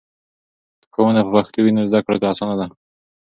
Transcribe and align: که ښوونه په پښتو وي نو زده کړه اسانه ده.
که 0.81 0.87
ښوونه 1.01 1.21
په 1.25 1.31
پښتو 1.35 1.59
وي 1.61 1.71
نو 1.77 1.81
زده 1.89 1.99
کړه 2.05 2.15
اسانه 2.31 2.55
ده. 2.59 2.67